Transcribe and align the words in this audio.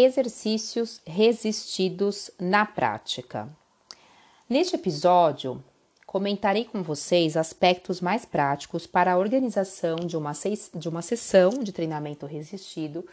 exercícios 0.00 1.00
resistidos 1.06 2.30
na 2.38 2.64
prática. 2.64 3.48
Neste 4.48 4.74
episódio, 4.74 5.62
comentarei 6.06 6.64
com 6.64 6.82
vocês 6.82 7.36
aspectos 7.36 8.00
mais 8.00 8.24
práticos 8.24 8.86
para 8.86 9.12
a 9.12 9.16
organização 9.16 9.96
de 9.96 10.16
uma, 10.16 10.32
de 10.74 10.88
uma 10.88 11.02
sessão 11.02 11.50
de 11.50 11.72
treinamento 11.72 12.26
resistido 12.26 13.06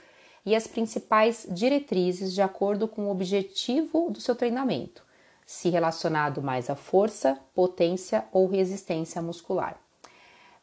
e 0.46 0.55
as 0.55 0.65
principais 0.65 1.46
diretrizes 1.50 2.33
de 2.33 2.42
acordo 2.42 2.88
com 2.88 3.06
o 3.06 3.12
objetivo 3.12 4.10
do 4.10 4.19
seu 4.19 4.35
treinamento, 4.35 5.04
se 5.46 5.69
relacionado 5.69 6.42
mais 6.42 6.69
à 6.69 6.76
força, 6.76 7.38
potência 7.54 8.26
ou 8.31 8.47
resistência 8.47 9.22
muscular. 9.22 9.79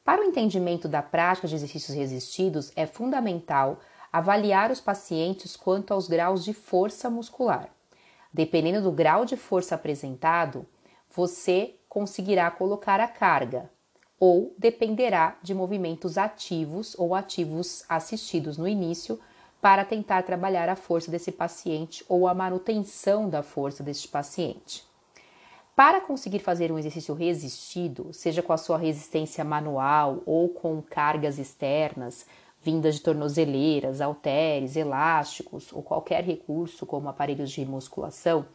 Para 0.04 0.20
o 0.20 0.25
entendimento 0.25 0.88
da 0.88 1.02
prática 1.02 1.46
de 1.46 1.54
exercícios 1.54 1.96
resistidos, 1.96 2.72
é 2.77 2.84
fundamental 2.84 3.79
avaliar 4.14 4.70
os 4.70 4.80
pacientes 4.80 5.56
quanto 5.56 5.92
aos 5.92 6.06
graus 6.06 6.45
de 6.45 6.55
força 6.55 7.10
muscular. 7.10 7.68
Dependendo 8.32 8.80
do 8.80 8.92
grau 8.92 9.24
de 9.24 9.36
força 9.36 9.74
apresentado, 9.74 10.64
você 11.10 11.74
conseguirá 11.88 12.48
colocar 12.48 13.00
a 13.00 13.08
carga, 13.08 13.69
ou 14.20 14.55
dependerá 14.56 15.36
de 15.42 15.52
movimentos 15.52 16.16
ativos 16.16 16.96
ou 16.96 17.12
ativos 17.12 17.84
assistidos 17.88 18.56
no 18.56 18.69
início 18.69 19.19
para 19.60 19.84
tentar 19.84 20.22
trabalhar 20.22 20.69
a 20.69 20.77
força 20.77 21.10
desse 21.10 21.33
paciente 21.33 22.05
ou 22.08 22.28
a 22.28 22.34
manutenção 22.34 23.28
da 23.28 23.42
força 23.42 23.83
deste 23.83 24.06
paciente. 24.06 24.84
Para 25.74 26.00
conseguir 26.00 26.38
fazer 26.38 26.70
um 26.70 26.78
exercício 26.78 27.16
resistido, 27.16 28.12
seja 28.12 28.42
com 28.42 28.52
a 28.52 28.56
sua 28.56 28.78
resistência 28.78 29.42
manual 29.42 30.22
ou 30.24 30.50
com 30.50 30.80
cargas 30.80 31.36
externas, 31.36 32.24
vindas 32.64 32.95
de 32.95 33.02
tornozeleiras, 33.02 34.00
halteres, 34.00 34.74
elásticos 34.74 35.72
ou 35.72 35.82
qualquer 35.82 36.24
recurso 36.24 36.86
como 36.86 37.09
aparelhos 37.09 37.50
de 37.50 37.64
musculação, 37.66 38.47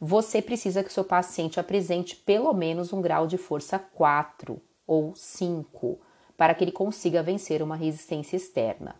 você 0.00 0.40
precisa 0.40 0.82
que 0.82 0.90
o 0.90 0.92
seu 0.92 1.04
paciente 1.04 1.58
apresente 1.58 2.14
pelo 2.14 2.52
menos 2.52 2.92
um 2.92 3.02
grau 3.02 3.26
de 3.26 3.36
força 3.36 3.78
4 3.78 4.60
ou 4.86 5.14
5 5.14 5.98
para 6.36 6.54
que 6.54 6.62
ele 6.62 6.72
consiga 6.72 7.22
vencer 7.22 7.60
uma 7.62 7.76
resistência 7.76 8.36
externa. 8.36 8.96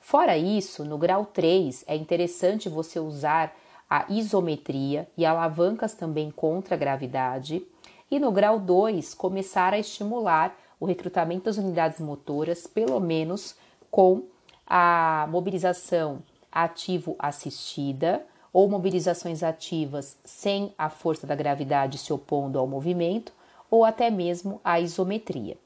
Fora 0.00 0.36
isso, 0.36 0.84
no 0.84 0.96
grau 0.96 1.26
3 1.26 1.84
é 1.88 1.96
interessante 1.96 2.68
você 2.68 3.00
usar 3.00 3.56
a 3.90 4.04
isometria 4.08 5.08
e 5.16 5.24
alavancas 5.24 5.94
também 5.94 6.30
contra 6.30 6.74
a 6.74 6.78
gravidade, 6.78 7.66
e 8.10 8.18
no 8.18 8.30
grau 8.30 8.58
2 8.58 9.14
começar 9.14 9.72
a 9.72 9.78
estimular 9.78 10.56
o 10.78 10.86
recrutamento 10.86 11.44
das 11.44 11.56
unidades 11.56 12.00
motoras, 12.00 12.66
pelo 12.66 13.00
menos 13.00 13.56
com 13.90 14.24
a 14.66 15.26
mobilização 15.30 16.22
ativo-assistida 16.50 18.26
ou 18.52 18.68
mobilizações 18.68 19.42
ativas 19.42 20.16
sem 20.24 20.74
a 20.78 20.88
força 20.88 21.26
da 21.26 21.34
gravidade 21.34 21.98
se 21.98 22.12
opondo 22.12 22.58
ao 22.58 22.66
movimento, 22.66 23.32
ou 23.70 23.84
até 23.84 24.10
mesmo 24.10 24.60
a 24.64 24.80
isometria. 24.80 25.58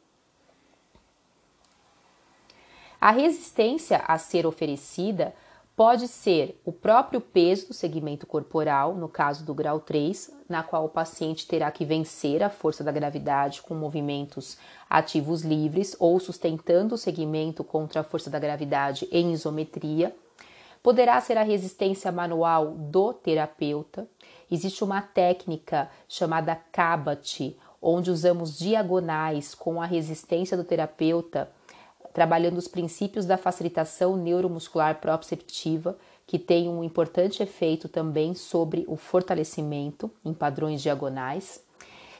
A 3.00 3.12
resistência 3.12 3.98
a 4.06 4.19
ser 4.19 4.47
oferecida 4.47 5.34
Pode 5.81 6.09
ser 6.09 6.61
o 6.62 6.73
próprio 6.73 7.23
peso 7.23 7.69
do 7.69 7.73
segmento 7.73 8.27
corporal, 8.27 8.95
no 8.95 9.09
caso 9.09 9.47
do 9.47 9.55
grau 9.55 9.81
3, 9.81 10.31
na 10.47 10.62
qual 10.62 10.84
o 10.84 10.91
paciente 10.91 11.47
terá 11.47 11.70
que 11.70 11.87
vencer 11.87 12.42
a 12.42 12.50
força 12.50 12.84
da 12.84 12.92
gravidade 12.92 13.62
com 13.62 13.75
movimentos 13.75 14.59
ativos 14.91 15.41
livres 15.41 15.97
ou 15.98 16.20
sustentando 16.20 16.97
o 16.97 16.98
segmento 16.98 17.64
contra 17.64 18.03
a 18.03 18.05
força 18.05 18.28
da 18.28 18.39
gravidade 18.39 19.09
em 19.11 19.33
isometria. 19.33 20.14
Poderá 20.83 21.19
ser 21.19 21.39
a 21.39 21.42
resistência 21.42 22.12
manual 22.12 22.72
do 22.72 23.15
terapeuta. 23.15 24.06
Existe 24.50 24.84
uma 24.84 25.00
técnica 25.00 25.91
chamada 26.06 26.55
Kabat, 26.55 27.56
onde 27.81 28.10
usamos 28.10 28.59
diagonais 28.59 29.54
com 29.54 29.81
a 29.81 29.87
resistência 29.87 30.59
do 30.59 30.65
terapeuta 30.65 31.50
trabalhando 32.12 32.59
os 32.59 32.69
princípios 32.69 33.26
da 33.26 33.37
facilitação 33.37 34.16
neuromuscular 34.16 35.00
proprioceptiva, 35.00 35.97
que 36.26 36.38
tem 36.38 36.69
um 36.69 36.84
importante 36.84 37.43
efeito 37.43 37.88
também 37.88 38.34
sobre 38.34 38.84
o 38.88 38.97
fortalecimento 38.97 40.10
em 40.25 40.32
padrões 40.32 40.81
diagonais. 40.82 41.62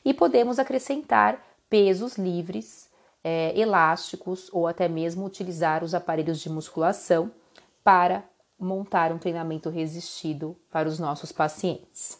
E 0.05 0.13
podemos 0.13 0.59
acrescentar 0.59 1.45
pesos 1.69 2.17
livres, 2.17 2.89
é, 3.23 3.57
elásticos 3.59 4.49
ou 4.53 4.67
até 4.67 4.89
mesmo 4.89 5.25
utilizar 5.25 5.85
os 5.85 5.95
aparelhos 5.95 6.41
de 6.41 6.49
musculação 6.49 7.31
para 7.85 8.25
montar 8.59 9.13
um 9.13 9.19
treinamento 9.19 9.71
resistido 9.71 10.57
para 10.71 10.89
os 10.89 10.99
nossos 10.99 11.33
pacientes. 11.33 12.19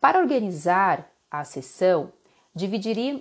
Para 0.00 0.20
organizar 0.20 1.10
a 1.30 1.44
sessão, 1.44 2.12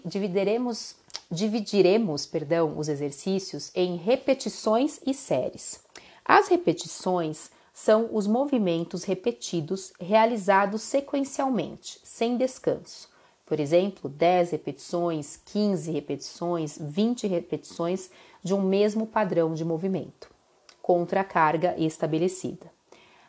dividiremos, 0.04 0.96
dividiremos 1.30 2.26
perdão, 2.26 2.78
os 2.78 2.90
exercícios 2.90 3.72
em 3.76 3.96
repetições 3.96 5.00
e 5.06 5.14
séries. 5.14 5.80
As 6.26 6.48
repetições 6.48 7.52
são 7.72 8.10
os 8.12 8.26
movimentos 8.26 9.04
repetidos 9.04 9.94
realizados 10.00 10.82
sequencialmente, 10.82 12.00
sem 12.04 12.36
descanso. 12.36 13.10
Por 13.46 13.60
exemplo, 13.60 14.10
10 14.10 14.50
repetições, 14.52 15.40
15 15.46 15.92
repetições, 15.92 16.78
20 16.82 17.28
repetições 17.28 18.10
de 18.44 18.54
um 18.54 18.62
mesmo 18.62 19.06
padrão 19.06 19.54
de 19.54 19.64
movimento, 19.64 20.30
contra 20.82 21.22
a 21.22 21.24
carga 21.24 21.76
estabelecida. 21.78 22.72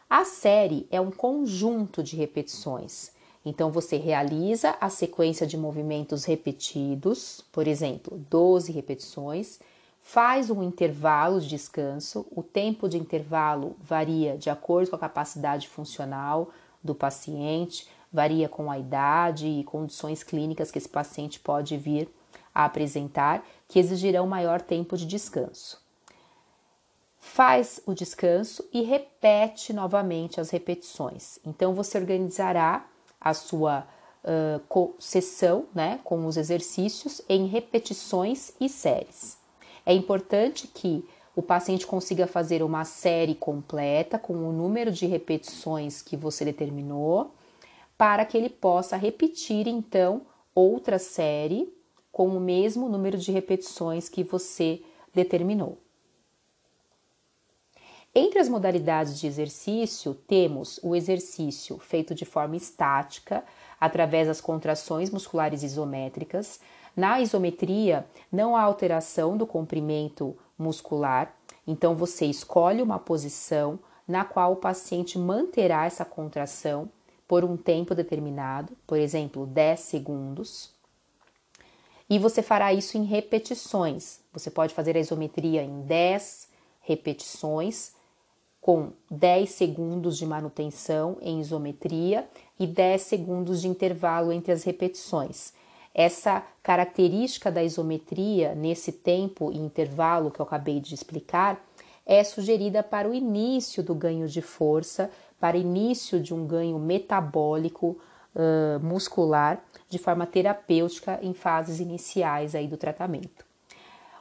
A 0.08 0.25
série 0.25 0.88
é 0.90 1.00
um 1.00 1.10
conjunto 1.10 2.02
de 2.02 2.16
repetições 2.16 3.12
então 3.48 3.70
você 3.70 3.97
realiza 3.97 4.76
a 4.81 4.91
sequência 4.91 5.47
de 5.47 5.56
movimentos 5.56 6.25
repetidos, 6.25 7.42
por 7.50 7.66
exemplo, 7.66 8.19
12 8.28 8.70
repetições, 8.72 9.59
faz 10.03 10.50
um 10.50 10.62
intervalo 10.62 11.41
de 11.41 11.48
descanso. 11.48 12.26
O 12.31 12.42
tempo 12.42 12.88
de 12.88 12.98
intervalo 12.98 13.75
varia 13.81 14.37
de 14.37 14.50
acordo 14.50 14.91
com 14.91 14.97
a 14.97 14.98
capacidade 14.98 15.66
funcional 15.69 16.50
do 16.82 16.94
paciente, 16.94 17.88
varia 18.12 18.48
com 18.48 18.70
a 18.70 18.78
idade 18.78 19.47
e 19.47 19.64
condições 19.64 20.22
clínicas 20.22 20.70
que 20.70 20.78
esse 20.78 20.88
paciente 20.88 21.41
pode 21.41 21.76
vir 21.76 22.08
a 22.54 22.64
apresentar, 22.64 23.44
que 23.66 23.78
exigirão 23.78 24.26
maior 24.26 24.60
tempo 24.60 24.97
de 24.97 25.06
descanso. 25.06 25.81
Faz 27.19 27.81
o 27.87 27.94
descanso 27.94 28.64
e 28.72 28.82
repete 28.82 29.72
novamente 29.72 30.41
as 30.41 30.50
repetições. 30.50 31.38
Então 31.44 31.75
você 31.75 31.98
organizará 31.98 32.87
a 33.21 33.34
sua 33.34 33.87
uh, 34.25 35.65
né, 35.75 36.01
com 36.05 36.27
os 36.27 36.37
exercícios 36.37 37.21
em 37.29 37.47
repetições 37.47 38.53
e 38.61 38.69
séries. 38.69 39.39
É 39.84 39.93
importante 39.93 40.67
que 40.67 41.05
o 41.34 41.43
paciente 41.43 41.87
consiga 41.87 42.27
fazer 42.27 42.62
uma 42.62 42.84
série 42.84 43.34
completa 43.34 44.19
com 44.19 44.34
o 44.34 44.53
número 44.53 44.91
de 44.91 45.06
repetições 45.06 46.03
que 46.03 46.17
você 46.17 46.45
determinou, 46.45 47.33
para 47.97 48.25
que 48.25 48.37
ele 48.37 48.49
possa 48.49 48.97
repetir 48.97 49.67
então 49.67 50.23
outra 50.55 50.99
série 50.99 51.73
com 52.11 52.29
o 52.29 52.41
mesmo 52.41 52.89
número 52.89 53.17
de 53.17 53.31
repetições 53.31 54.09
que 54.09 54.25
você 54.25 54.83
determinou. 55.15 55.79
Entre 58.14 58.38
as 58.38 58.48
modalidades 58.48 59.19
de 59.19 59.26
exercício, 59.26 60.14
temos 60.14 60.80
o 60.82 60.96
exercício 60.96 61.78
feito 61.78 62.14
de 62.14 62.24
forma 62.24 62.56
estática, 62.56 63.44
através 63.80 64.26
das 64.26 64.41
contrações 64.41 65.10
musculares 65.10 65.62
isométricas. 65.62 66.60
Na 66.96 67.20
isometria, 67.20 68.06
não 68.32 68.56
há 68.56 68.62
alteração 68.62 69.36
do 69.36 69.46
comprimento 69.46 70.36
muscular, 70.58 71.34
então 71.66 71.94
você 71.94 72.26
escolhe 72.26 72.82
uma 72.82 72.99
posição 72.99 73.78
na 74.06 74.25
qual 74.25 74.52
o 74.52 74.56
paciente 74.56 75.19
manterá 75.19 75.84
essa 75.84 76.04
contração 76.04 76.90
por 77.28 77.44
um 77.44 77.56
tempo 77.58 77.94
determinado, 77.94 78.72
por 78.87 78.99
exemplo, 78.99 79.46
10 79.46 79.81
segundos. 79.81 80.72
E 82.08 82.19
você 82.19 82.43
fará 82.43 82.72
isso 82.72 82.96
em 82.96 83.04
repetições. 83.04 84.20
Você 84.32 84.50
pode 84.50 84.72
fazer 84.72 84.96
a 84.96 85.00
isometria 85.00 85.62
em 85.62 85.82
10 85.82 86.49
repetições 86.81 87.98
com 88.60 88.90
10 89.10 89.50
segundos 89.50 90.19
de 90.19 90.26
manutenção 90.26 91.16
em 91.20 91.40
isometria 91.40 92.28
e 92.58 92.66
10 92.66 93.02
segundos 93.02 93.62
de 93.62 93.69
intervalo 93.69 94.32
entre 94.32 94.52
as 94.52 94.64
repetições. 94.64 95.52
Essa 95.94 96.44
característica 96.62 97.50
da 97.50 97.62
isometria 97.62 98.55
nesse 98.55 98.93
tempo 98.93 99.50
e 99.50 99.58
intervalo 99.58 100.31
que 100.31 100.40
eu 100.40 100.46
acabei 100.46 100.81
de 100.81 100.94
explicar 100.94 101.64
é 102.05 102.22
sugerida 102.25 102.82
para 102.82 103.08
o 103.08 103.14
início 103.14 103.82
do 103.82 103.94
ganho 103.94 104.28
de 104.28 104.40
força, 104.40 105.11
para 105.40 105.56
início 105.56 106.20
de 106.20 106.34
um 106.34 106.46
ganho 106.46 106.78
metabólico 106.78 107.99
uh, 108.34 108.84
muscular 108.84 109.62
de 109.88 109.99
forma 109.99 110.26
terapêutica 110.26 111.19
em 111.22 111.34
fases 111.34 111.81
iniciais 111.81 112.54
aí 112.54 112.66
do 112.66 112.76
tratamento. 112.76 113.48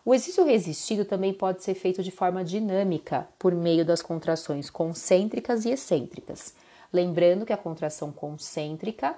O 0.08 0.14
exercício 0.14 0.46
resistido 0.46 1.04
também 1.04 1.34
pode 1.34 1.62
ser 1.62 1.74
feito 1.74 2.02
de 2.02 2.12
forma 2.12 2.42
dinâmica 2.42 3.28
por 3.38 3.54
meio 3.54 3.84
das 3.84 4.02
contrações 4.02 4.70
concêntricas 4.70 5.66
e 5.66 5.72
excêntricas. 5.72 6.56
Lembrando 6.94 7.46
que 7.46 7.52
a 7.52 7.58
contração 7.58 8.10
concêntrica 8.10 9.18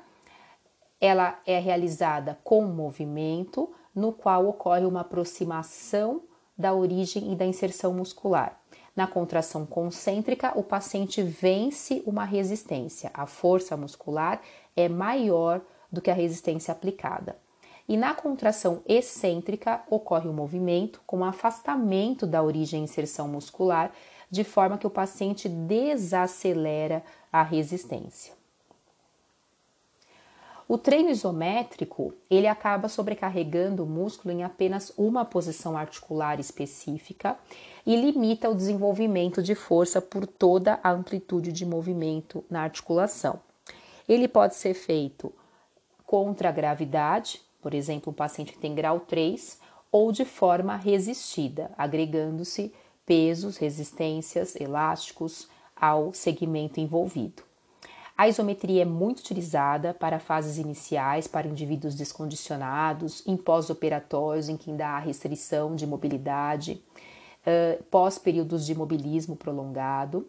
ela 1.00 1.40
é 1.46 1.60
realizada 1.60 2.40
com 2.44 2.66
movimento, 2.66 3.72
no 3.94 4.12
qual 4.12 4.48
ocorre 4.48 4.84
uma 4.84 5.02
aproximação 5.02 6.24
da 6.58 6.74
origem 6.74 7.34
e 7.34 7.36
da 7.36 7.46
inserção 7.46 7.94
muscular. 7.94 8.60
Na 8.96 9.06
contração 9.06 9.68
concêntrica, 9.68 10.58
o 10.58 10.64
paciente 10.64 11.22
vence 11.22 12.02
uma 12.04 12.26
resistência. 12.26 13.12
A 13.14 13.28
força 13.28 13.78
muscular 13.78 14.42
é 14.76 14.90
maior 14.90 15.62
do 15.92 16.02
que 16.02 16.10
a 16.10 16.16
resistência 16.16 16.72
aplicada. 16.72 17.38
E 17.90 17.98
na 17.98 18.14
contração 18.14 18.84
excêntrica, 18.88 19.82
ocorre 19.90 20.28
o 20.28 20.32
um 20.32 20.36
movimento 20.36 21.02
com 21.08 21.26
afastamento 21.26 22.28
da 22.28 22.44
origem 22.44 22.82
e 22.82 22.84
inserção 22.84 23.28
muscular, 23.28 23.92
de 24.30 24.44
forma 24.44 24.78
que 24.78 24.86
o 24.86 24.92
paciente 24.92 25.50
desacelera 25.50 27.04
a 27.34 27.42
resistência. 27.42 28.38
O 30.68 30.78
treino 30.78 31.10
isométrico, 31.10 32.14
ele 32.30 32.46
acaba 32.46 32.88
sobrecarregando 32.88 33.84
o 33.84 33.88
músculo 33.88 34.32
em 34.32 34.44
apenas 34.44 34.94
uma 34.96 35.26
posição 35.26 35.76
articular 35.76 36.40
específica 36.40 37.40
e 37.88 37.96
limita 37.96 38.52
o 38.52 38.56
desenvolvimento 38.56 39.42
de 39.42 39.56
força 39.56 40.00
por 40.00 40.28
toda 40.28 40.80
a 40.84 40.92
amplitude 40.92 41.52
de 41.52 41.66
movimento 41.66 42.46
na 42.52 42.62
articulação. 42.62 43.40
Ele 44.08 44.28
pode 44.28 44.54
ser 44.54 44.76
feito 44.76 45.34
contra 46.06 46.50
a 46.50 46.52
gravidade, 46.52 47.49
por 47.62 47.74
exemplo, 47.74 48.12
um 48.12 48.16
paciente 48.16 48.54
que 48.54 48.60
tem 48.60 48.74
grau 48.74 49.00
3, 49.00 49.60
ou 49.92 50.12
de 50.12 50.26
forma 50.26 50.76
resistida, 50.76 51.72
agregando-se 51.78 52.74
pesos, 53.06 53.58
resistências, 53.58 54.56
elásticos 54.56 55.48
ao 55.76 56.14
segmento 56.14 56.80
envolvido. 56.80 57.44
A 58.20 58.28
isometria 58.28 58.82
é 58.82 58.86
muito 58.86 59.20
utilizada 59.20 59.94
para 59.94 60.20
fases 60.20 60.58
iniciais, 60.58 61.26
para 61.26 61.48
indivíduos 61.48 61.96
descondicionados, 61.96 63.26
em 63.26 63.38
pós-operatórios, 63.38 64.50
em 64.50 64.58
que 64.58 64.70
ainda 64.70 64.90
há 64.90 65.00
restrição 65.00 65.74
de 65.74 65.88
mobilidade, 65.88 66.84
uh, 67.48 67.82
pós-períodos 67.86 68.66
de 68.66 68.76
mobilismo 68.76 69.38
prolongado, 69.38 70.28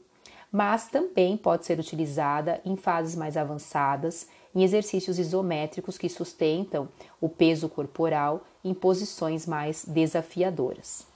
mas 0.52 0.88
também 0.88 1.36
pode 1.36 1.66
ser 1.66 1.80
utilizada 1.80 2.60
em 2.64 2.76
fases 2.76 3.16
mais 3.16 3.36
avançadas, 3.36 4.28
em 4.54 4.62
exercícios 4.62 5.18
isométricos 5.18 5.96
que 5.96 6.08
sustentam 6.08 6.88
o 7.20 7.28
peso 7.28 7.68
corporal 7.68 8.44
em 8.64 8.74
posições 8.74 9.46
mais 9.46 9.84
desafiadoras. 9.84 11.06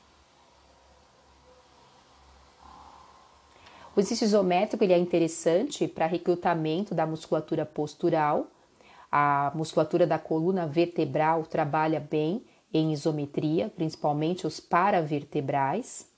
O 3.96 4.00
exercício 4.00 4.24
isométrico 4.24 4.82
ele 4.82 4.92
é 4.92 4.98
interessante 4.98 5.86
para 5.86 6.06
recrutamento 6.06 6.94
da 6.94 7.06
musculatura 7.06 7.64
postural. 7.64 8.48
A 9.10 9.52
musculatura 9.54 10.04
da 10.04 10.18
coluna 10.18 10.66
vertebral 10.66 11.44
trabalha 11.44 12.00
bem 12.00 12.42
em 12.72 12.92
isometria, 12.92 13.72
principalmente 13.76 14.48
os 14.48 14.58
paravertebrais, 14.58 16.08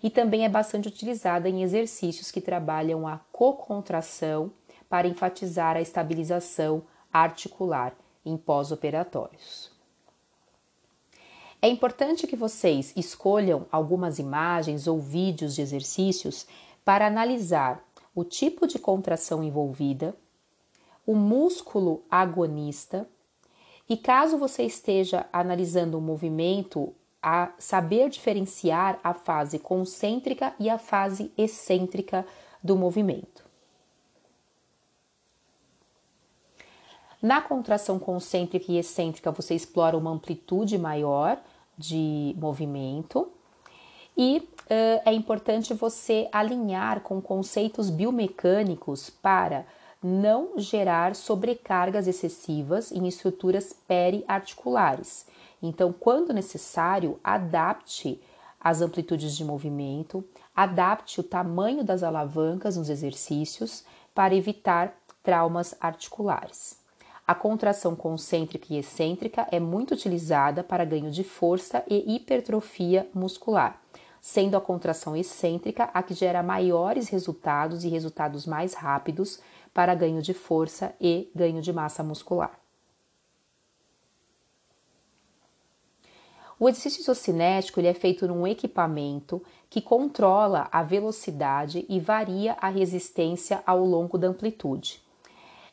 e 0.00 0.08
também 0.08 0.44
é 0.44 0.48
bastante 0.48 0.86
utilizada 0.86 1.48
em 1.48 1.64
exercícios 1.64 2.30
que 2.30 2.40
trabalham 2.40 3.08
a 3.08 3.18
cocontração 3.32 4.52
para 4.88 5.08
enfatizar 5.08 5.76
a 5.76 5.80
estabilização 5.80 6.82
articular 7.12 7.94
em 8.24 8.36
pós-operatórios. 8.36 9.70
É 11.62 11.68
importante 11.68 12.26
que 12.26 12.36
vocês 12.36 12.92
escolham 12.94 13.66
algumas 13.72 14.18
imagens 14.18 14.86
ou 14.86 15.00
vídeos 15.00 15.54
de 15.54 15.62
exercícios 15.62 16.46
para 16.84 17.06
analisar 17.06 17.82
o 18.14 18.24
tipo 18.24 18.66
de 18.66 18.78
contração 18.78 19.42
envolvida, 19.42 20.14
o 21.06 21.14
músculo 21.14 22.04
agonista 22.10 23.08
e 23.88 23.96
caso 23.96 24.36
você 24.36 24.64
esteja 24.64 25.26
analisando 25.32 25.96
o 25.96 26.00
movimento, 26.00 26.94
a 27.22 27.52
saber 27.58 28.08
diferenciar 28.08 28.98
a 29.02 29.14
fase 29.14 29.58
concêntrica 29.58 30.54
e 30.58 30.68
a 30.68 30.78
fase 30.78 31.32
excêntrica 31.36 32.26
do 32.62 32.76
movimento. 32.76 33.45
Na 37.26 37.40
contração 37.40 37.98
concêntrica 37.98 38.70
e 38.70 38.78
excêntrica, 38.78 39.32
você 39.32 39.52
explora 39.52 39.96
uma 39.96 40.12
amplitude 40.12 40.78
maior 40.78 41.36
de 41.76 42.32
movimento 42.38 43.28
e 44.16 44.38
uh, 44.38 45.02
é 45.04 45.12
importante 45.12 45.74
você 45.74 46.28
alinhar 46.30 47.00
com 47.00 47.20
conceitos 47.20 47.90
biomecânicos 47.90 49.10
para 49.10 49.66
não 50.00 50.52
gerar 50.56 51.16
sobrecargas 51.16 52.06
excessivas 52.06 52.92
em 52.92 53.08
estruturas 53.08 53.72
periarticulares. 53.72 55.26
Então, 55.60 55.92
quando 55.92 56.32
necessário, 56.32 57.18
adapte 57.24 58.22
as 58.60 58.80
amplitudes 58.80 59.36
de 59.36 59.44
movimento, 59.44 60.24
adapte 60.54 61.18
o 61.18 61.24
tamanho 61.24 61.82
das 61.82 62.04
alavancas 62.04 62.76
nos 62.76 62.88
exercícios 62.88 63.84
para 64.14 64.32
evitar 64.32 64.96
traumas 65.24 65.74
articulares. 65.80 66.85
A 67.26 67.34
contração 67.34 67.96
concêntrica 67.96 68.66
e 68.70 68.78
excêntrica 68.78 69.46
é 69.50 69.58
muito 69.58 69.94
utilizada 69.94 70.62
para 70.62 70.84
ganho 70.84 71.10
de 71.10 71.24
força 71.24 71.82
e 71.88 72.14
hipertrofia 72.14 73.08
muscular 73.12 73.80
sendo 74.26 74.56
a 74.56 74.60
contração 74.60 75.16
excêntrica 75.16 75.84
a 75.94 76.02
que 76.02 76.12
gera 76.12 76.42
maiores 76.42 77.08
resultados 77.08 77.84
e 77.84 77.88
resultados 77.88 78.44
mais 78.44 78.74
rápidos 78.74 79.40
para 79.72 79.94
ganho 79.94 80.20
de 80.20 80.34
força 80.34 80.92
e 81.00 81.30
ganho 81.32 81.62
de 81.62 81.72
massa 81.72 82.02
muscular. 82.02 82.58
O 86.58 86.68
exercício 86.68 87.02
isocinético 87.02 87.78
ele 87.78 87.86
é 87.86 87.94
feito 87.94 88.26
num 88.26 88.44
equipamento 88.48 89.40
que 89.70 89.80
controla 89.80 90.68
a 90.72 90.82
velocidade 90.82 91.86
e 91.88 92.00
varia 92.00 92.56
a 92.60 92.68
resistência 92.68 93.62
ao 93.64 93.84
longo 93.84 94.18
da 94.18 94.26
amplitude. 94.26 95.05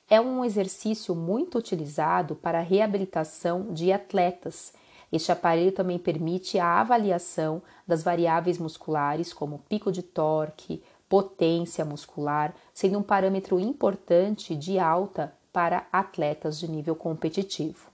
É 0.10 0.20
um 0.20 0.44
exercício 0.44 1.16
muito 1.16 1.58
utilizado 1.58 2.36
para 2.36 2.60
a 2.60 2.62
reabilitação 2.62 3.74
de 3.74 3.92
atletas 3.92 4.74
este 5.14 5.32
aparelho 5.32 5.72
também 5.72 6.00
permite 6.00 6.58
a 6.58 6.82
avaliação 6.82 7.62
das 7.86 8.02
variáveis 8.02 8.58
musculares, 8.58 9.32
como 9.32 9.60
pico 9.70 9.92
de 9.92 10.02
torque, 10.02 10.82
potência 11.08 11.86
muscular, 11.86 12.52
sendo 12.74 12.98
um 12.98 13.04
parâmetro 13.04 13.60
importante 13.60 14.56
de 14.56 14.80
alta 14.80 15.32
para 15.52 15.86
atletas 15.92 16.60
de 16.60 16.68
nível 16.68 16.96
competitivo. 16.96 17.92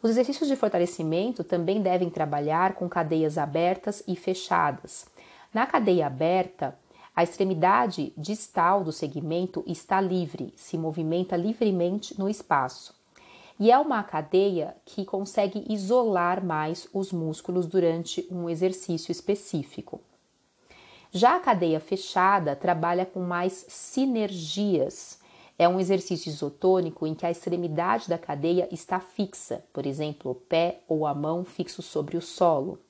Os 0.00 0.10
exercícios 0.10 0.48
de 0.48 0.54
fortalecimento 0.54 1.42
também 1.42 1.82
devem 1.82 2.08
trabalhar 2.08 2.74
com 2.74 2.88
cadeias 2.88 3.36
abertas 3.36 4.00
e 4.06 4.14
fechadas. 4.14 5.06
Na 5.52 5.66
cadeia 5.66 6.06
aberta, 6.06 6.78
a 7.14 7.22
extremidade 7.22 8.12
distal 8.16 8.82
do 8.82 8.92
segmento 8.92 9.62
está 9.66 10.00
livre, 10.00 10.52
se 10.56 10.78
movimenta 10.78 11.36
livremente 11.36 12.18
no 12.18 12.28
espaço 12.28 12.94
e 13.62 13.70
é 13.70 13.78
uma 13.78 14.02
cadeia 14.02 14.74
que 14.84 15.04
consegue 15.04 15.64
isolar 15.68 16.44
mais 16.44 16.88
os 16.92 17.12
músculos 17.12 17.64
durante 17.64 18.26
um 18.28 18.50
exercício 18.50 19.12
específico. 19.12 20.00
Já 21.12 21.36
a 21.36 21.40
cadeia 21.40 21.78
fechada 21.78 22.56
trabalha 22.56 23.06
com 23.06 23.20
mais 23.20 23.64
sinergias. 23.68 25.20
É 25.56 25.68
um 25.68 25.78
exercício 25.78 26.28
isotônico 26.28 27.06
em 27.06 27.14
que 27.14 27.24
a 27.24 27.30
extremidade 27.30 28.08
da 28.08 28.18
cadeia 28.18 28.66
está 28.72 28.98
fixa, 28.98 29.62
por 29.72 29.86
exemplo, 29.86 30.32
o 30.32 30.34
pé 30.34 30.80
ou 30.88 31.06
a 31.06 31.14
mão 31.14 31.44
fixo 31.44 31.82
sobre 31.82 32.16
o 32.16 32.20
solo. 32.20 32.80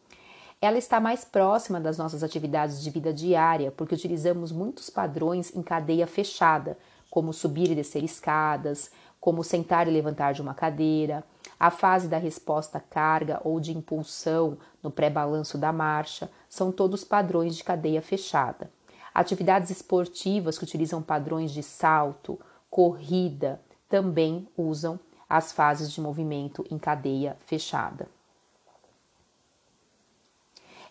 Ela 0.63 0.79
está 0.79 1.01
mais 1.01 1.25
próxima 1.25 1.81
das 1.81 1.99
nossas 1.99 2.23
atividades 2.23 2.81
de 2.81 2.89
vida 2.89 3.13
diária, 3.13 3.73
porque 3.73 3.97
utilizamos 3.97 4.53
muitos 4.53 4.89
padrões 4.89 5.53
em 5.57 5.61
cadeia 5.61 6.07
fechada, 6.07 6.79
como 7.11 7.33
subir 7.33 7.73
e 7.73 7.75
descer 7.75 8.05
escadas, 8.05 8.89
como 9.21 9.43
sentar 9.43 9.89
e 9.89 9.91
levantar 9.91 10.35
de 10.35 10.41
uma 10.41 10.55
cadeira, 10.55 11.25
a 11.59 11.69
fase 11.69 12.07
da 12.07 12.17
resposta 12.17 12.79
carga 12.79 13.41
ou 13.43 13.59
de 13.59 13.77
impulsão 13.77 14.57
no 14.81 14.89
pré-balanço 14.89 15.59
da 15.59 15.73
marcha, 15.73 16.31
são 16.49 16.71
todos 16.71 17.03
padrões 17.03 17.57
de 17.57 17.65
cadeia 17.65 18.01
fechada. 18.01 18.71
Atividades 19.13 19.69
esportivas 19.69 20.57
que 20.59 20.65
utilizam 20.65 21.03
padrões 21.03 21.51
de 21.51 21.65
salto, 21.65 22.39
corrida, 22.71 23.61
também 23.89 24.47
usam 24.57 24.99
as 25.29 25.51
fases 25.51 25.91
de 25.91 26.01
movimento 26.01 26.65
em 26.71 26.79
cadeia 26.79 27.37
fechada. 27.47 28.07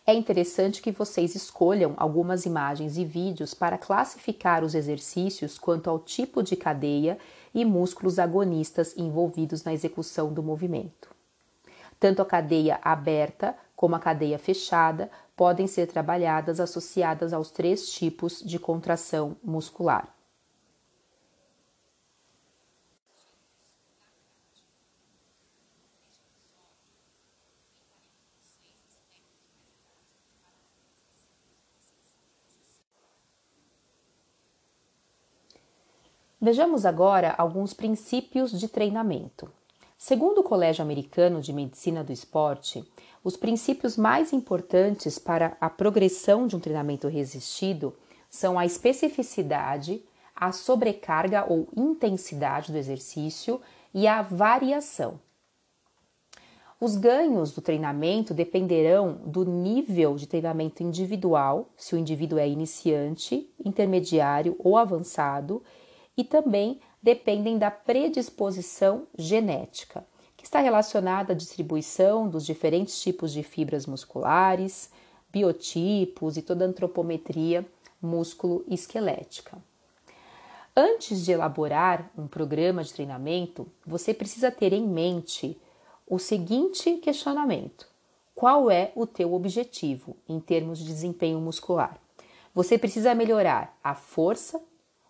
É 0.05 0.13
interessante 0.13 0.81
que 0.81 0.91
vocês 0.91 1.35
escolham 1.35 1.93
algumas 1.95 2.45
imagens 2.45 2.97
e 2.97 3.05
vídeos 3.05 3.53
para 3.53 3.77
classificar 3.77 4.63
os 4.63 4.73
exercícios 4.73 5.59
quanto 5.59 5.89
ao 5.89 5.99
tipo 5.99 6.41
de 6.41 6.55
cadeia 6.55 7.19
e 7.53 7.63
músculos 7.63 8.17
agonistas 8.17 8.97
envolvidos 8.97 9.63
na 9.63 9.73
execução 9.73 10.33
do 10.33 10.41
movimento. 10.41 11.09
Tanto 11.99 12.21
a 12.21 12.25
cadeia 12.25 12.79
aberta 12.81 13.55
como 13.75 13.95
a 13.95 13.99
cadeia 13.99 14.39
fechada 14.39 15.09
podem 15.35 15.67
ser 15.67 15.85
trabalhadas 15.85 16.59
associadas 16.59 17.31
aos 17.31 17.51
três 17.51 17.91
tipos 17.91 18.41
de 18.41 18.57
contração 18.57 19.37
muscular. 19.43 20.11
Vejamos 36.43 36.87
agora 36.87 37.35
alguns 37.37 37.71
princípios 37.71 38.59
de 38.59 38.67
treinamento. 38.67 39.47
Segundo 39.95 40.39
o 40.39 40.43
Colégio 40.43 40.81
Americano 40.81 41.39
de 41.39 41.53
Medicina 41.53 42.03
do 42.03 42.11
Esporte, 42.11 42.83
os 43.23 43.37
princípios 43.37 43.95
mais 43.95 44.33
importantes 44.33 45.19
para 45.19 45.55
a 45.61 45.69
progressão 45.69 46.47
de 46.47 46.55
um 46.55 46.59
treinamento 46.59 47.07
resistido 47.07 47.95
são 48.27 48.57
a 48.57 48.65
especificidade, 48.65 50.03
a 50.35 50.51
sobrecarga 50.51 51.45
ou 51.47 51.67
intensidade 51.77 52.71
do 52.71 52.77
exercício 52.79 53.61
e 53.93 54.07
a 54.07 54.23
variação. 54.23 55.19
Os 56.79 56.95
ganhos 56.95 57.51
do 57.51 57.61
treinamento 57.61 58.33
dependerão 58.33 59.19
do 59.23 59.45
nível 59.45 60.15
de 60.15 60.25
treinamento 60.25 60.81
individual, 60.81 61.69
se 61.77 61.93
o 61.93 61.99
indivíduo 61.99 62.39
é 62.39 62.49
iniciante, 62.49 63.47
intermediário 63.63 64.55
ou 64.57 64.75
avançado, 64.75 65.61
e 66.17 66.23
também 66.23 66.79
dependem 67.01 67.57
da 67.57 67.71
predisposição 67.71 69.07
genética, 69.17 70.05
que 70.37 70.45
está 70.45 70.59
relacionada 70.59 71.33
à 71.33 71.35
distribuição 71.35 72.27
dos 72.27 72.45
diferentes 72.45 73.01
tipos 73.01 73.31
de 73.31 73.43
fibras 73.43 73.85
musculares, 73.85 74.91
biotipos 75.31 76.37
e 76.37 76.41
toda 76.41 76.65
a 76.65 76.67
antropometria 76.67 77.65
músculo-esquelética. 78.01 79.57
Antes 80.75 81.25
de 81.25 81.31
elaborar 81.31 82.09
um 82.17 82.27
programa 82.27 82.83
de 82.83 82.93
treinamento, 82.93 83.67
você 83.85 84.13
precisa 84.13 84.49
ter 84.49 84.73
em 84.73 84.87
mente 84.87 85.59
o 86.07 86.17
seguinte 86.17 86.97
questionamento: 86.97 87.87
qual 88.33 88.71
é 88.71 88.91
o 88.95 89.05
teu 89.05 89.33
objetivo 89.33 90.15
em 90.27 90.39
termos 90.39 90.79
de 90.79 90.85
desempenho 90.85 91.39
muscular? 91.39 91.99
Você 92.53 92.77
precisa 92.77 93.13
melhorar 93.13 93.77
a 93.83 93.93
força, 93.93 94.61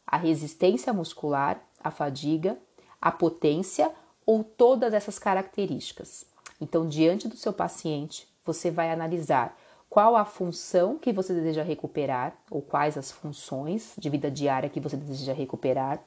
a 0.05 0.17
resistência 0.17 0.93
muscular, 0.93 1.61
a 1.83 1.91
fadiga, 1.91 2.57
a 3.01 3.11
potência 3.11 3.91
ou 4.25 4.43
todas 4.43 4.93
essas 4.93 5.17
características. 5.17 6.25
Então, 6.59 6.87
diante 6.87 7.27
do 7.27 7.35
seu 7.35 7.51
paciente, 7.51 8.27
você 8.45 8.69
vai 8.69 8.91
analisar 8.91 9.57
qual 9.89 10.15
a 10.15 10.23
função 10.23 10.97
que 10.97 11.11
você 11.11 11.33
deseja 11.33 11.63
recuperar 11.63 12.33
ou 12.49 12.61
quais 12.61 12.97
as 12.97 13.11
funções 13.11 13.93
de 13.97 14.09
vida 14.09 14.31
diária 14.31 14.69
que 14.69 14.79
você 14.79 14.95
deseja 14.95 15.33
recuperar. 15.33 15.99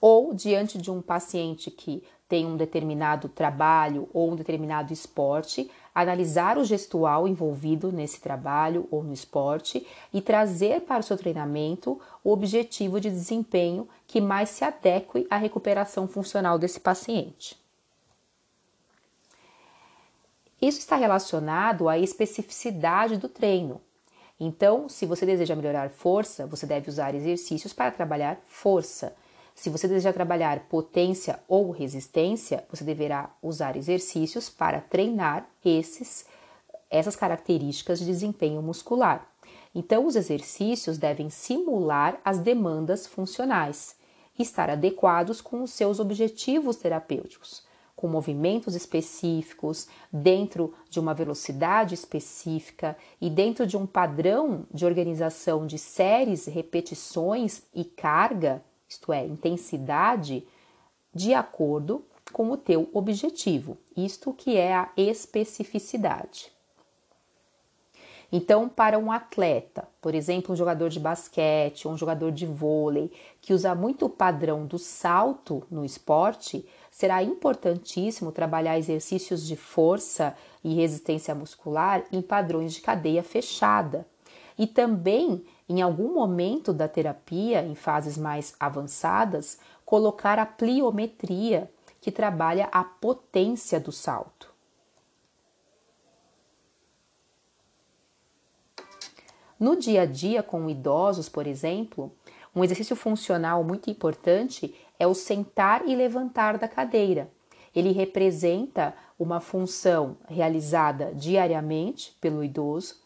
Ou 0.00 0.34
diante 0.34 0.78
de 0.78 0.90
um 0.90 1.00
paciente 1.00 1.70
que 1.70 2.04
tem 2.28 2.46
um 2.46 2.56
determinado 2.56 3.28
trabalho 3.28 4.08
ou 4.12 4.30
um 4.30 4.36
determinado 4.36 4.92
esporte, 4.92 5.70
analisar 5.94 6.58
o 6.58 6.64
gestual 6.64 7.28
envolvido 7.28 7.92
nesse 7.92 8.20
trabalho 8.20 8.88
ou 8.90 9.04
no 9.04 9.12
esporte 9.12 9.86
e 10.12 10.20
trazer 10.20 10.80
para 10.80 11.00
o 11.00 11.02
seu 11.02 11.16
treinamento 11.16 12.00
o 12.24 12.32
objetivo 12.32 13.00
de 13.00 13.08
desempenho 13.08 13.88
que 14.06 14.20
mais 14.20 14.48
se 14.48 14.64
adeque 14.64 15.26
à 15.30 15.36
recuperação 15.36 16.08
funcional 16.08 16.58
desse 16.58 16.80
paciente. 16.80 17.56
Isso 20.60 20.78
está 20.78 20.96
relacionado 20.96 21.88
à 21.88 21.98
especificidade 21.98 23.16
do 23.16 23.28
treino. 23.28 23.80
Então, 24.40 24.88
se 24.88 25.06
você 25.06 25.24
deseja 25.24 25.54
melhorar 25.54 25.90
força, 25.90 26.46
você 26.46 26.66
deve 26.66 26.88
usar 26.88 27.14
exercícios 27.14 27.72
para 27.72 27.90
trabalhar 27.90 28.40
força. 28.46 29.14
Se 29.54 29.70
você 29.70 29.86
deseja 29.86 30.12
trabalhar 30.12 30.68
potência 30.68 31.38
ou 31.46 31.70
resistência, 31.70 32.64
você 32.68 32.82
deverá 32.82 33.30
usar 33.40 33.76
exercícios 33.76 34.50
para 34.50 34.80
treinar 34.80 35.48
esses, 35.64 36.26
essas 36.90 37.14
características 37.14 38.00
de 38.00 38.04
desempenho 38.04 38.60
muscular. 38.60 39.26
Então, 39.72 40.06
os 40.06 40.16
exercícios 40.16 40.98
devem 40.98 41.30
simular 41.30 42.20
as 42.24 42.38
demandas 42.40 43.06
funcionais 43.06 43.96
e 44.36 44.42
estar 44.42 44.68
adequados 44.68 45.40
com 45.40 45.62
os 45.62 45.70
seus 45.70 46.00
objetivos 46.00 46.76
terapêuticos, 46.76 47.64
com 47.94 48.08
movimentos 48.08 48.74
específicos, 48.74 49.86
dentro 50.12 50.74
de 50.90 50.98
uma 50.98 51.14
velocidade 51.14 51.94
específica 51.94 52.96
e 53.20 53.30
dentro 53.30 53.66
de 53.66 53.76
um 53.76 53.86
padrão 53.86 54.66
de 54.72 54.84
organização 54.84 55.64
de 55.64 55.78
séries, 55.78 56.46
repetições 56.46 57.62
e 57.72 57.84
carga 57.84 58.62
isto 58.94 59.12
é, 59.12 59.26
intensidade, 59.26 60.46
de 61.12 61.34
acordo 61.34 62.04
com 62.32 62.50
o 62.50 62.56
teu 62.56 62.88
objetivo, 62.92 63.76
isto 63.96 64.32
que 64.32 64.56
é 64.56 64.74
a 64.74 64.88
especificidade. 64.96 66.52
Então, 68.32 68.68
para 68.68 68.98
um 68.98 69.12
atleta, 69.12 69.86
por 70.00 70.14
exemplo, 70.14 70.52
um 70.52 70.56
jogador 70.56 70.88
de 70.88 70.98
basquete 70.98 71.86
ou 71.86 71.94
um 71.94 71.96
jogador 71.96 72.32
de 72.32 72.46
vôlei 72.46 73.12
que 73.40 73.52
usa 73.52 73.74
muito 73.74 74.06
o 74.06 74.10
padrão 74.10 74.66
do 74.66 74.78
salto 74.78 75.62
no 75.70 75.84
esporte, 75.84 76.66
será 76.90 77.22
importantíssimo 77.22 78.32
trabalhar 78.32 78.76
exercícios 78.76 79.46
de 79.46 79.54
força 79.54 80.36
e 80.64 80.74
resistência 80.74 81.34
muscular 81.34 82.04
em 82.10 82.22
padrões 82.22 82.72
de 82.72 82.80
cadeia 82.80 83.22
fechada. 83.22 84.04
E 84.58 84.66
também 84.66 85.44
em 85.68 85.80
algum 85.80 86.12
momento 86.12 86.72
da 86.72 86.86
terapia, 86.86 87.64
em 87.64 87.74
fases 87.74 88.18
mais 88.18 88.54
avançadas, 88.60 89.58
colocar 89.84 90.38
a 90.38 90.46
pliometria, 90.46 91.70
que 92.00 92.12
trabalha 92.12 92.68
a 92.70 92.84
potência 92.84 93.80
do 93.80 93.90
salto. 93.90 94.52
No 99.58 99.74
dia 99.74 100.02
a 100.02 100.06
dia 100.06 100.42
com 100.42 100.68
idosos, 100.68 101.30
por 101.30 101.46
exemplo, 101.46 102.12
um 102.54 102.62
exercício 102.62 102.94
funcional 102.94 103.64
muito 103.64 103.88
importante 103.88 104.74
é 104.98 105.06
o 105.06 105.14
sentar 105.14 105.88
e 105.88 105.96
levantar 105.96 106.58
da 106.58 106.68
cadeira. 106.68 107.30
Ele 107.74 107.90
representa 107.90 108.94
uma 109.18 109.40
função 109.40 110.18
realizada 110.28 111.12
diariamente 111.14 112.16
pelo 112.20 112.44
idoso 112.44 113.03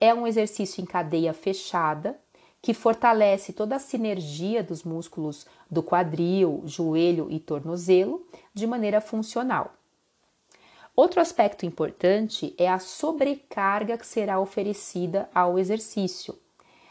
é 0.00 0.14
um 0.14 0.26
exercício 0.26 0.82
em 0.82 0.86
cadeia 0.86 1.32
fechada 1.32 2.18
que 2.60 2.74
fortalece 2.74 3.52
toda 3.52 3.76
a 3.76 3.78
sinergia 3.78 4.62
dos 4.62 4.82
músculos 4.82 5.46
do 5.70 5.82
quadril, 5.82 6.62
joelho 6.64 7.28
e 7.30 7.38
tornozelo 7.38 8.26
de 8.52 8.66
maneira 8.66 9.00
funcional. 9.00 9.74
Outro 10.94 11.20
aspecto 11.20 11.64
importante 11.64 12.54
é 12.58 12.68
a 12.68 12.80
sobrecarga 12.80 13.96
que 13.96 14.06
será 14.06 14.40
oferecida 14.40 15.30
ao 15.32 15.56
exercício. 15.56 16.36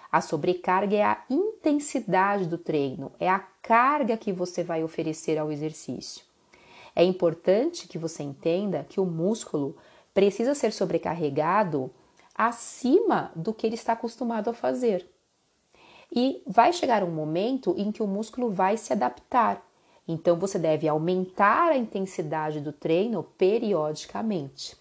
A 0.09 0.21
sobrecarga 0.21 0.95
é 0.95 1.03
a 1.03 1.21
intensidade 1.29 2.45
do 2.45 2.57
treino, 2.57 3.11
é 3.19 3.29
a 3.29 3.39
carga 3.61 4.15
que 4.15 4.31
você 4.31 4.63
vai 4.63 4.81
oferecer 4.81 5.37
ao 5.37 5.51
exercício. 5.51 6.23
É 6.95 7.03
importante 7.03 7.87
que 7.87 7.97
você 7.97 8.23
entenda 8.23 8.85
que 8.87 9.01
o 9.01 9.05
músculo 9.05 9.75
precisa 10.13 10.55
ser 10.55 10.71
sobrecarregado 10.71 11.91
acima 12.37 13.31
do 13.35 13.53
que 13.53 13.65
ele 13.65 13.75
está 13.75 13.93
acostumado 13.93 14.49
a 14.49 14.53
fazer. 14.53 15.09
E 16.11 16.41
vai 16.45 16.71
chegar 16.71 17.03
um 17.03 17.11
momento 17.11 17.73
em 17.77 17.91
que 17.91 18.03
o 18.03 18.07
músculo 18.07 18.49
vai 18.49 18.77
se 18.77 18.93
adaptar. 18.93 19.61
Então 20.07 20.37
você 20.37 20.57
deve 20.57 20.87
aumentar 20.87 21.71
a 21.71 21.77
intensidade 21.77 22.61
do 22.61 22.71
treino 22.71 23.23
periodicamente. 23.37 24.77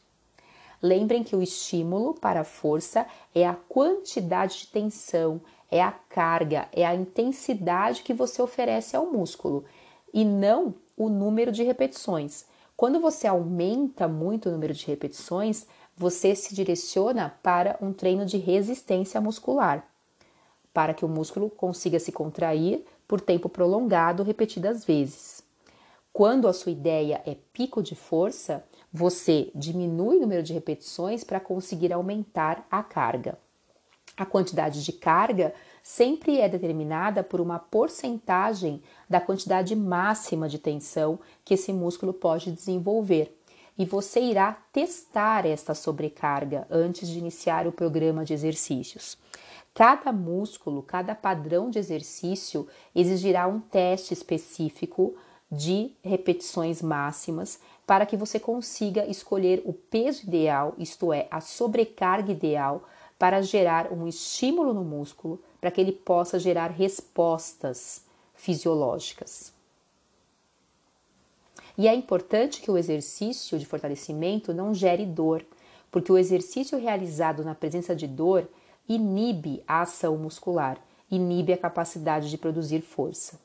Lembrem 0.81 1.25
que 1.25 1.35
o 1.35 1.43
estímulo 1.43 2.15
para 2.15 2.41
a 2.41 2.45
força 2.45 3.07
é 3.35 3.47
a 3.47 3.55
quantidade 3.55 4.59
de 4.59 4.67
tensão, 4.69 5.41
é 5.71 5.83
a 5.83 5.91
carga, 5.91 6.69
é 6.73 6.87
a 6.87 6.95
intensidade 6.95 8.03
que 8.03 8.15
você 8.15 8.41
oferece 8.41 8.95
ao 8.95 9.07
músculo 9.07 9.65
e 10.13 10.25
não 10.25 10.75
o 10.97 11.09
número 11.09 11.51
de 11.51 11.65
repetições. 11.65 12.47
Quando 12.77 13.01
você 13.01 13.27
aumenta 13.27 14.07
muito 14.07 14.49
o 14.49 14.53
número 14.53 14.75
de 14.75 14.87
repetições, 14.87 15.67
você 15.97 16.35
se 16.35 16.55
direciona 16.55 17.35
para 17.43 17.79
um 17.81 17.93
treino 17.93 18.27
de 18.27 18.37
resistência 18.37 19.21
muscular, 19.21 19.89
para 20.73 20.93
que 20.93 21.05
o 21.05 21.09
músculo 21.09 21.49
consiga 21.49 21.99
se 21.99 22.13
contrair 22.13 22.85
por 23.09 23.21
tempo 23.21 23.49
prolongado 23.49 24.23
repetidas 24.23 24.85
vezes. 24.85 25.43
Quando 26.13 26.49
a 26.49 26.53
sua 26.53 26.73
ideia 26.73 27.23
é 27.27 27.37
pico 27.53 27.83
de 27.83 27.95
força, 27.95 28.65
você 28.93 29.51
diminui 29.55 30.17
o 30.17 30.21
número 30.21 30.43
de 30.43 30.53
repetições 30.53 31.25
para 31.25 31.41
conseguir 31.41 31.93
aumentar 31.93 32.67
a 32.71 32.83
carga. 32.83 33.39
A 34.17 34.25
quantidade 34.25 34.83
de 34.83 34.93
carga 34.93 35.53
sempre 35.83 36.41
é 36.41 36.49
determinada 36.49 37.23
por 37.23 37.39
uma 37.39 37.59
porcentagem 37.59 38.83
da 39.09 39.21
quantidade 39.21 39.77
máxima 39.77 40.49
de 40.49 40.59
tensão 40.59 41.19
que 41.45 41.53
esse 41.53 41.71
músculo 41.71 42.15
pode 42.15 42.51
desenvolver. 42.51 43.36
E 43.79 43.85
você 43.85 44.21
irá 44.21 44.53
testar 44.73 45.47
esta 45.47 45.75
sobrecarga 45.75 46.67
antes 46.71 47.09
de 47.09 47.19
iniciar 47.19 47.67
o 47.67 47.73
programa 47.73 48.25
de 48.25 48.33
exercícios. 48.33 49.19
Cada 49.75 50.11
músculo, 50.11 50.83
cada 50.83 51.15
padrão 51.15 51.69
de 51.69 51.79
exercício 51.79 52.67
exigirá 52.95 53.47
um 53.47 53.61
teste 53.61 54.15
específico 54.15 55.15
de 55.51 55.93
repetições 56.03 56.81
máximas 56.83 57.61
para 57.87 58.07
que 58.07 58.17
você 58.17 58.41
consiga 58.41 59.07
escolher 59.07 59.63
o 59.65 59.73
peso 59.73 60.27
ideal, 60.27 60.75
isto 60.79 61.13
é, 61.13 61.29
a 61.31 61.41
sobrecarga 61.41 62.33
ideal, 62.33 62.85
para 63.19 63.41
gerar 63.41 63.93
um 63.93 64.07
estímulo 64.07 64.75
no 64.75 64.85
músculo 64.85 65.41
para 65.61 65.71
que 65.71 65.81
ele 65.81 65.93
possa 65.93 66.39
gerar 66.39 66.71
respostas 66.71 68.05
fisiológicas. 68.35 69.56
E 71.79 71.87
é 71.87 71.95
importante 71.95 72.61
que 72.61 72.71
o 72.71 72.79
exercício 72.79 73.59
de 73.59 73.67
fortalecimento 73.67 74.55
não 74.55 74.75
gere 74.75 75.05
dor, 75.05 75.45
porque 75.91 76.11
o 76.11 76.19
exercício 76.19 76.79
realizado 76.79 77.45
na 77.45 77.55
presença 77.55 77.95
de 77.95 78.07
dor 78.07 78.49
inibe 78.89 79.63
a 79.67 79.83
ação 79.83 80.17
muscular, 80.17 80.79
inibe 81.11 81.53
a 81.53 81.59
capacidade 81.59 82.31
de 82.31 82.39
produzir 82.39 82.81
força. 82.81 83.39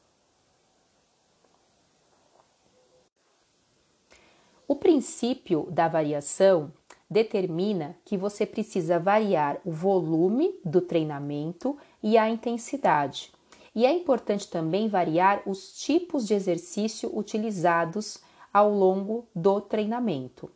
O 4.67 4.75
princípio 4.75 5.67
da 5.69 5.89
variação 5.89 6.71
determina 7.09 7.97
que 8.05 8.15
você 8.15 8.45
precisa 8.45 8.97
variar 8.97 9.59
o 9.65 9.71
volume 9.71 10.57
do 10.63 10.79
treinamento 10.79 11.77
e 12.01 12.17
a 12.17 12.29
intensidade. 12.29 13.33
E 13.73 13.85
é 13.85 13.93
importante 13.93 14.49
também 14.49 14.89
variar 14.89 15.41
os 15.45 15.73
tipos 15.73 16.27
de 16.27 16.33
exercício 16.33 17.09
utilizados 17.17 18.17
ao 18.53 18.69
longo 18.69 19.25
do 19.33 19.61
treinamento. 19.61 20.51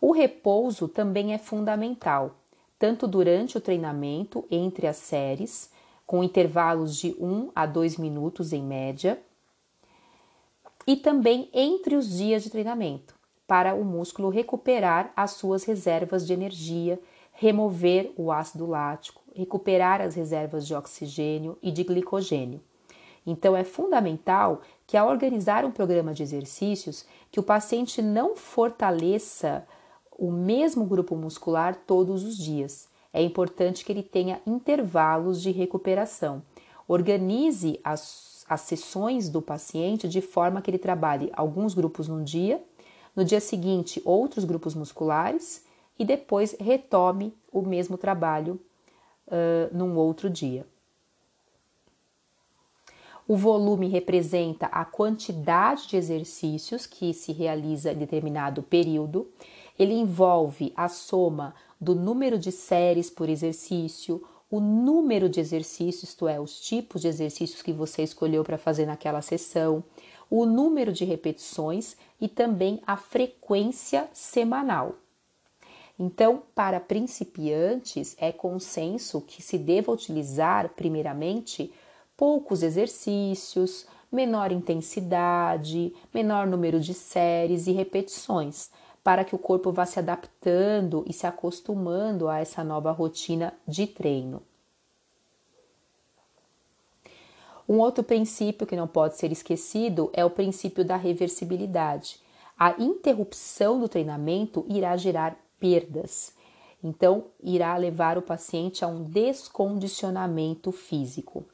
O 0.00 0.12
repouso 0.12 0.86
também 0.86 1.32
é 1.32 1.38
fundamental, 1.38 2.36
tanto 2.78 3.08
durante 3.08 3.56
o 3.56 3.60
treinamento, 3.60 4.44
entre 4.50 4.86
as 4.86 4.96
séries, 4.98 5.70
com 6.06 6.22
intervalos 6.22 6.96
de 6.96 7.16
1 7.18 7.50
a 7.54 7.66
2 7.66 7.96
minutos 7.96 8.52
em 8.52 8.62
média, 8.62 9.20
e 10.86 10.94
também 10.94 11.50
entre 11.52 11.96
os 11.96 12.08
dias 12.16 12.44
de 12.44 12.50
treinamento, 12.50 13.16
para 13.46 13.74
o 13.74 13.84
músculo 13.84 14.28
recuperar 14.28 15.12
as 15.16 15.32
suas 15.32 15.64
reservas 15.64 16.24
de 16.24 16.32
energia, 16.32 17.00
remover 17.36 18.12
o 18.16 18.32
ácido 18.32 18.66
lático, 18.66 19.22
recuperar 19.34 20.00
as 20.00 20.14
reservas 20.14 20.66
de 20.66 20.74
oxigênio 20.74 21.56
e 21.62 21.70
de 21.70 21.84
glicogênio. 21.84 22.60
Então 23.26 23.56
é 23.56 23.64
fundamental 23.64 24.60
que 24.86 24.96
ao 24.96 25.08
organizar 25.08 25.64
um 25.64 25.70
programa 25.70 26.12
de 26.12 26.22
exercícios, 26.22 27.04
que 27.30 27.40
o 27.40 27.42
paciente 27.42 28.00
não 28.00 28.36
fortaleça 28.36 29.66
o 30.16 30.30
mesmo 30.30 30.84
grupo 30.84 31.14
muscular 31.16 31.76
todos 31.86 32.24
os 32.24 32.36
dias. 32.36 32.88
É 33.12 33.22
importante 33.22 33.84
que 33.84 33.92
ele 33.92 34.02
tenha 34.02 34.40
intervalos 34.46 35.42
de 35.42 35.50
recuperação. 35.50 36.42
Organize 36.88 37.80
as 37.82 38.36
as 38.48 38.60
sessões 38.60 39.28
do 39.28 39.42
paciente 39.42 40.08
de 40.08 40.20
forma 40.20 40.62
que 40.62 40.70
ele 40.70 40.78
trabalhe 40.78 41.30
alguns 41.32 41.74
grupos 41.74 42.06
num 42.06 42.22
dia, 42.22 42.62
no 43.14 43.24
dia 43.24 43.40
seguinte 43.40 44.00
outros 44.04 44.44
grupos 44.44 44.74
musculares 44.74 45.65
e 45.98 46.04
depois 46.04 46.56
retome 46.60 47.34
o 47.52 47.62
mesmo 47.62 47.96
trabalho 47.96 48.60
uh, 49.26 49.76
num 49.76 49.96
outro 49.96 50.28
dia. 50.28 50.66
O 53.28 53.36
volume 53.36 53.88
representa 53.88 54.66
a 54.66 54.84
quantidade 54.84 55.88
de 55.88 55.96
exercícios 55.96 56.86
que 56.86 57.12
se 57.12 57.32
realiza 57.32 57.92
em 57.92 57.96
determinado 57.96 58.62
período. 58.62 59.28
Ele 59.76 59.94
envolve 59.94 60.72
a 60.76 60.88
soma 60.88 61.52
do 61.80 61.94
número 61.94 62.38
de 62.38 62.52
séries 62.52 63.10
por 63.10 63.28
exercício, 63.28 64.22
o 64.48 64.60
número 64.60 65.28
de 65.28 65.40
exercícios, 65.40 66.10
isto 66.10 66.28
é, 66.28 66.38
os 66.38 66.60
tipos 66.60 67.02
de 67.02 67.08
exercícios 67.08 67.62
que 67.62 67.72
você 67.72 68.04
escolheu 68.04 68.44
para 68.44 68.56
fazer 68.56 68.86
naquela 68.86 69.20
sessão, 69.20 69.82
o 70.30 70.46
número 70.46 70.92
de 70.92 71.04
repetições 71.04 71.96
e 72.20 72.28
também 72.28 72.80
a 72.86 72.96
frequência 72.96 74.08
semanal. 74.12 74.94
Então, 75.98 76.42
para 76.54 76.78
principiantes, 76.78 78.14
é 78.18 78.30
consenso 78.30 79.20
que 79.22 79.42
se 79.42 79.56
deva 79.56 79.90
utilizar, 79.90 80.68
primeiramente, 80.70 81.72
poucos 82.16 82.62
exercícios, 82.62 83.86
menor 84.12 84.52
intensidade, 84.52 85.94
menor 86.12 86.46
número 86.46 86.78
de 86.80 86.92
séries 86.92 87.66
e 87.66 87.72
repetições, 87.72 88.70
para 89.02 89.24
que 89.24 89.34
o 89.34 89.38
corpo 89.38 89.72
vá 89.72 89.86
se 89.86 89.98
adaptando 89.98 91.04
e 91.06 91.12
se 91.12 91.26
acostumando 91.26 92.28
a 92.28 92.40
essa 92.40 92.62
nova 92.62 92.90
rotina 92.90 93.54
de 93.66 93.86
treino. 93.86 94.42
Um 97.68 97.78
outro 97.78 98.04
princípio 98.04 98.66
que 98.66 98.76
não 98.76 98.86
pode 98.86 99.16
ser 99.16 99.32
esquecido 99.32 100.10
é 100.12 100.24
o 100.24 100.30
princípio 100.30 100.84
da 100.84 100.96
reversibilidade. 100.96 102.20
A 102.56 102.80
interrupção 102.80 103.80
do 103.80 103.88
treinamento 103.88 104.64
irá 104.68 104.96
gerar 104.96 105.36
perdas, 105.58 106.34
então 106.82 107.24
irá 107.42 107.76
levar 107.76 108.18
o 108.18 108.22
paciente 108.22 108.84
a 108.84 108.88
um 108.88 109.02
descondicionamento 109.02 110.70
físico. 110.70 111.44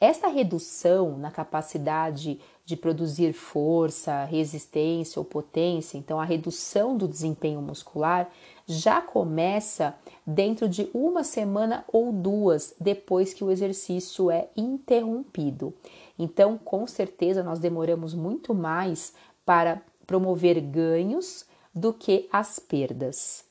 Esta 0.00 0.28
redução 0.28 1.16
na 1.16 1.30
capacidade 1.30 2.38
de 2.66 2.76
produzir 2.76 3.32
força, 3.32 4.24
resistência 4.24 5.18
ou 5.18 5.24
potência, 5.24 5.96
então 5.96 6.20
a 6.20 6.24
redução 6.24 6.96
do 6.96 7.08
desempenho 7.08 7.62
muscular, 7.62 8.28
já 8.66 9.00
começa 9.00 9.94
dentro 10.26 10.68
de 10.68 10.90
uma 10.92 11.22
semana 11.22 11.84
ou 11.90 12.12
duas 12.12 12.74
depois 12.78 13.32
que 13.32 13.44
o 13.44 13.50
exercício 13.50 14.30
é 14.30 14.48
interrompido. 14.56 15.72
Então, 16.18 16.58
com 16.58 16.86
certeza, 16.86 17.42
nós 17.42 17.60
demoramos 17.60 18.12
muito 18.12 18.52
mais 18.52 19.14
para 19.44 19.80
promover 20.06 20.60
ganhos 20.60 21.46
do 21.76 21.92
que 21.92 22.26
as 22.32 22.58
perdas. 22.58 23.44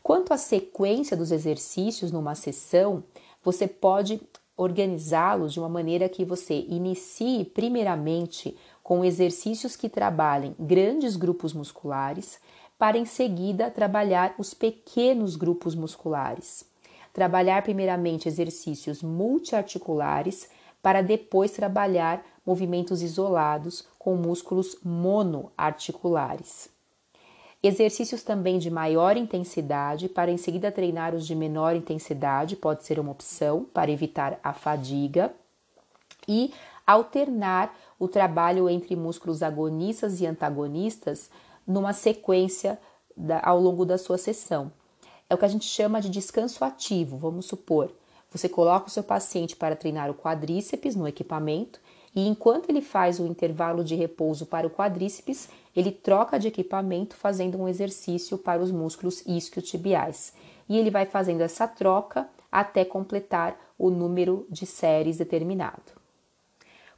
Quanto 0.00 0.32
à 0.32 0.38
sequência 0.38 1.16
dos 1.16 1.32
exercícios 1.32 2.12
numa 2.12 2.36
sessão, 2.36 3.02
você 3.42 3.66
pode 3.66 4.20
organizá-los 4.56 5.52
de 5.52 5.60
uma 5.60 5.68
maneira 5.68 6.08
que 6.08 6.24
você 6.24 6.64
inicie 6.68 7.44
primeiramente 7.44 8.56
com 8.82 9.04
exercícios 9.04 9.76
que 9.76 9.88
trabalhem 9.88 10.54
grandes 10.58 11.14
grupos 11.16 11.52
musculares, 11.52 12.40
para 12.78 12.96
em 12.96 13.04
seguida 13.04 13.70
trabalhar 13.70 14.34
os 14.38 14.54
pequenos 14.54 15.36
grupos 15.36 15.74
musculares. 15.74 16.64
Trabalhar 17.12 17.62
primeiramente 17.62 18.28
exercícios 18.28 19.02
multiarticulares 19.02 20.48
para 20.80 21.02
depois 21.02 21.50
trabalhar 21.50 22.24
movimentos 22.46 23.02
isolados 23.02 23.84
com 24.08 24.16
músculos 24.16 24.78
monoarticulares. 24.82 26.70
Exercícios 27.62 28.22
também 28.22 28.58
de 28.58 28.70
maior 28.70 29.18
intensidade, 29.18 30.08
para 30.08 30.30
em 30.30 30.38
seguida 30.38 30.72
treinar 30.72 31.14
os 31.14 31.26
de 31.26 31.34
menor 31.34 31.76
intensidade, 31.76 32.56
pode 32.56 32.84
ser 32.84 32.98
uma 32.98 33.12
opção 33.12 33.66
para 33.74 33.90
evitar 33.90 34.40
a 34.42 34.54
fadiga. 34.54 35.30
E 36.26 36.54
alternar 36.86 37.76
o 37.98 38.08
trabalho 38.08 38.66
entre 38.70 38.96
músculos 38.96 39.42
agonistas 39.42 40.22
e 40.22 40.26
antagonistas 40.26 41.28
numa 41.66 41.92
sequência 41.92 42.78
da, 43.14 43.42
ao 43.44 43.60
longo 43.60 43.84
da 43.84 43.98
sua 43.98 44.16
sessão. 44.16 44.72
É 45.28 45.34
o 45.34 45.38
que 45.38 45.44
a 45.44 45.48
gente 45.48 45.66
chama 45.66 46.00
de 46.00 46.08
descanso 46.08 46.64
ativo. 46.64 47.18
Vamos 47.18 47.44
supor, 47.44 47.92
você 48.30 48.48
coloca 48.48 48.86
o 48.86 48.90
seu 48.90 49.02
paciente 49.02 49.54
para 49.54 49.76
treinar 49.76 50.10
o 50.10 50.14
quadríceps 50.14 50.96
no 50.96 51.06
equipamento 51.06 51.78
e 52.18 52.26
enquanto 52.26 52.68
ele 52.68 52.82
faz 52.82 53.20
o 53.20 53.26
intervalo 53.26 53.84
de 53.84 53.94
repouso 53.94 54.44
para 54.44 54.66
o 54.66 54.70
quadríceps, 54.70 55.48
ele 55.76 55.92
troca 55.92 56.36
de 56.36 56.48
equipamento 56.48 57.14
fazendo 57.14 57.56
um 57.56 57.68
exercício 57.68 58.36
para 58.36 58.60
os 58.60 58.72
músculos 58.72 59.22
isquiotibiais. 59.24 60.32
E 60.68 60.76
ele 60.76 60.90
vai 60.90 61.06
fazendo 61.06 61.42
essa 61.42 61.68
troca 61.68 62.28
até 62.50 62.84
completar 62.84 63.56
o 63.78 63.88
número 63.88 64.48
de 64.50 64.66
séries 64.66 65.18
determinado. 65.18 65.92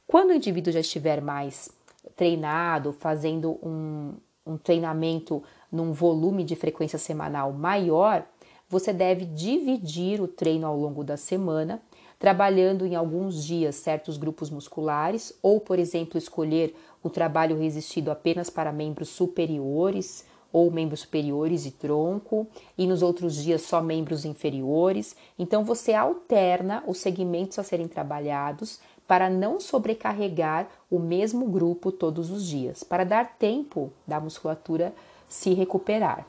Quando 0.07 0.31
o 0.31 0.33
indivíduo 0.33 0.73
já 0.73 0.79
estiver 0.79 1.21
mais 1.21 1.69
treinado, 2.15 2.91
fazendo 2.91 3.59
um, 3.61 4.15
um 4.43 4.57
treinamento 4.57 5.43
num 5.71 5.93
volume 5.93 6.43
de 6.43 6.55
frequência 6.55 6.97
semanal 6.97 7.53
maior, 7.53 8.25
você 8.67 8.91
deve 8.91 9.25
dividir 9.25 10.19
o 10.19 10.27
treino 10.27 10.65
ao 10.65 10.75
longo 10.75 11.03
da 11.03 11.15
semana 11.15 11.79
trabalhando 12.21 12.85
em 12.85 12.95
alguns 12.95 13.43
dias 13.43 13.73
certos 13.73 14.15
grupos 14.15 14.51
musculares, 14.51 15.33
ou, 15.41 15.59
por 15.59 15.79
exemplo, 15.79 16.19
escolher 16.19 16.75
o 17.01 17.09
trabalho 17.09 17.57
resistido 17.57 18.11
apenas 18.11 18.47
para 18.47 18.71
membros 18.71 19.09
superiores 19.09 20.23
ou 20.53 20.69
membros 20.69 20.99
superiores 20.99 21.65
e 21.65 21.71
tronco, 21.71 22.45
e 22.77 22.85
nos 22.85 23.01
outros 23.01 23.35
dias 23.41 23.63
só 23.63 23.81
membros 23.81 24.23
inferiores. 24.23 25.15
Então 25.39 25.63
você 25.63 25.93
alterna 25.93 26.83
os 26.85 26.99
segmentos 26.99 27.57
a 27.57 27.63
serem 27.63 27.87
trabalhados 27.87 28.79
para 29.07 29.27
não 29.27 29.59
sobrecarregar 29.59 30.67
o 30.91 30.99
mesmo 30.99 31.47
grupo 31.47 31.91
todos 31.91 32.29
os 32.29 32.45
dias, 32.45 32.83
para 32.83 33.03
dar 33.03 33.37
tempo 33.39 33.91
da 34.05 34.19
musculatura 34.19 34.93
se 35.27 35.55
recuperar. 35.55 36.27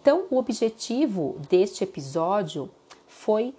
Então, 0.00 0.26
o 0.30 0.38
objetivo 0.38 1.38
deste 1.48 1.84
episódio 1.84 2.70
foi 3.06 3.54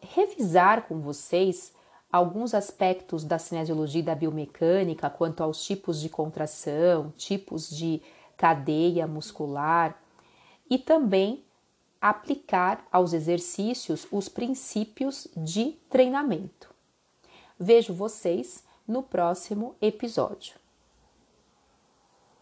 revisar 0.00 0.86
com 0.86 1.00
vocês 1.00 1.72
alguns 2.10 2.54
aspectos 2.54 3.24
da 3.24 3.38
cinesiologia 3.38 4.00
e 4.00 4.04
da 4.04 4.14
biomecânica 4.14 5.10
quanto 5.10 5.42
aos 5.42 5.64
tipos 5.64 6.00
de 6.00 6.08
contração, 6.08 7.12
tipos 7.16 7.68
de 7.68 8.00
cadeia 8.36 9.06
muscular 9.06 10.00
e 10.70 10.78
também 10.78 11.44
aplicar 12.00 12.86
aos 12.92 13.12
exercícios 13.12 14.06
os 14.12 14.28
princípios 14.28 15.26
de 15.36 15.72
treinamento. 15.88 16.70
Vejo 17.58 17.92
vocês 17.92 18.62
no 18.86 19.02
próximo 19.02 19.74
episódio. 19.80 20.63